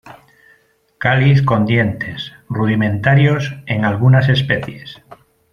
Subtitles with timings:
[0.97, 4.99] Cáliz con dientes –rudimentarios en algunas especies–.